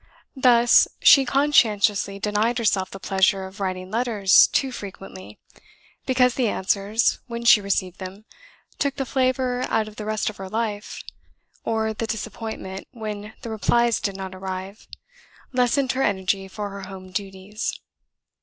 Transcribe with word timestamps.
Thus 0.35 0.87
she 1.03 1.25
conscientiously 1.25 2.17
denied 2.17 2.57
herself 2.57 2.89
the 2.89 2.99
pleasure 2.99 3.45
of 3.45 3.59
writing 3.59 3.91
letters 3.91 4.47
too 4.47 4.71
frequently, 4.71 5.37
because 6.07 6.33
the 6.33 6.47
answers 6.47 7.19
(when 7.27 7.45
she 7.45 7.61
received 7.61 7.99
them) 7.99 8.25
took 8.79 8.95
the 8.95 9.05
flavour 9.05 9.61
out 9.69 9.87
of 9.87 9.97
the 9.97 10.05
rest 10.05 10.27
of 10.27 10.37
her 10.37 10.49
life; 10.49 11.03
or 11.63 11.93
the 11.93 12.07
disappointment, 12.07 12.87
when 12.89 13.33
the 13.43 13.51
replies 13.51 13.99
did 14.01 14.17
not 14.17 14.33
arrive, 14.33 14.87
lessened 15.53 15.91
her 15.91 16.01
energy 16.01 16.47
for 16.47 16.71
her 16.71 16.81
home 16.89 17.11
duties. 17.11 17.79